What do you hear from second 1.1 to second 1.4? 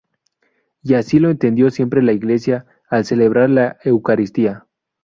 lo